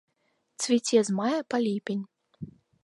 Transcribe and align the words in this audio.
Цвіце 0.63 0.99
з 1.11 1.19
мая 1.21 1.37
па 1.55 1.61
ліпень. 1.67 2.03